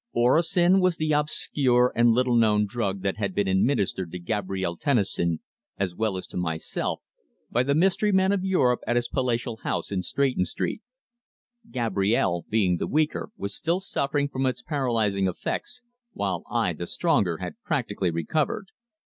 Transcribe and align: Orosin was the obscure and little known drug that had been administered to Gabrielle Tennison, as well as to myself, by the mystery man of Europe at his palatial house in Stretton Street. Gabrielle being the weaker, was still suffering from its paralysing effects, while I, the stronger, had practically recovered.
Orosin 0.15 0.79
was 0.81 0.95
the 0.97 1.11
obscure 1.11 1.93
and 1.95 2.09
little 2.11 2.35
known 2.35 2.65
drug 2.65 3.03
that 3.03 3.17
had 3.17 3.35
been 3.35 3.47
administered 3.47 4.11
to 4.11 4.17
Gabrielle 4.17 4.75
Tennison, 4.75 5.41
as 5.77 5.93
well 5.95 6.17
as 6.17 6.25
to 6.25 6.37
myself, 6.37 7.11
by 7.51 7.61
the 7.61 7.75
mystery 7.75 8.11
man 8.11 8.31
of 8.31 8.43
Europe 8.43 8.79
at 8.87 8.95
his 8.95 9.07
palatial 9.07 9.57
house 9.57 9.91
in 9.91 10.01
Stretton 10.01 10.45
Street. 10.45 10.81
Gabrielle 11.69 12.45
being 12.49 12.77
the 12.77 12.87
weaker, 12.87 13.29
was 13.37 13.53
still 13.53 13.79
suffering 13.79 14.27
from 14.27 14.47
its 14.47 14.63
paralysing 14.63 15.27
effects, 15.27 15.83
while 16.13 16.41
I, 16.49 16.73
the 16.73 16.87
stronger, 16.87 17.37
had 17.37 17.61
practically 17.63 18.09
recovered. 18.09 18.69